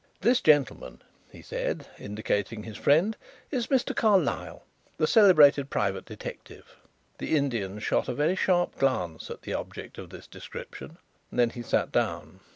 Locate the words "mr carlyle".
3.67-4.63